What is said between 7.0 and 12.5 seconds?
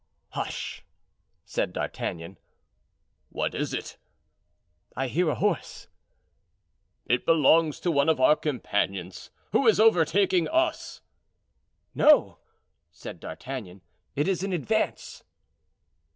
"It belongs to one of our companions, who is overtaking us." "No,"